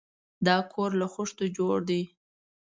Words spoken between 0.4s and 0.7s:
دا